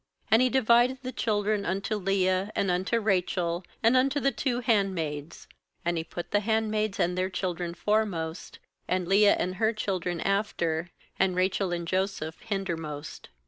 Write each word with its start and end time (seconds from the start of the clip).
And 0.31 0.41
he 0.41 0.49
divided 0.49 0.97
the 1.03 1.11
children 1.11 1.63
unto 1.63 1.95
Leah, 1.95 2.51
and 2.55 2.71
unto 2.71 2.99
Rachel, 2.99 3.63
and 3.83 3.95
unto 3.95 4.19
the 4.19 4.31
two 4.31 4.61
handmaids. 4.61 5.47
2And 5.85 5.97
he 5.97 6.03
put 6.03 6.31
the 6.31 6.39
hand 6.39 6.71
maids 6.71 6.99
and 6.99 7.15
their 7.15 7.29
children 7.29 7.75
foremost, 7.75 8.57
and 8.87 9.07
Leah 9.07 9.35
and 9.35 9.57
her 9.57 9.73
children 9.73 10.19
after, 10.19 10.89
and 11.19 11.35
Rachel 11.35 11.71
and 11.71 11.87
Joseph 11.87 12.39
hindermost. 12.39 13.29